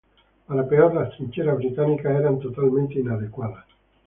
Para 0.47 0.67
peor, 0.67 0.95
las 0.95 1.15
trincheras 1.15 1.57
británicas 1.57 2.19
eran 2.19 2.39
totalmente 2.39 2.97
inadecuadas. 2.99 3.67